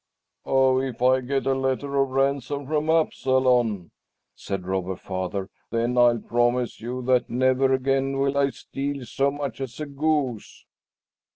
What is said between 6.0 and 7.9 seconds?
promise you that never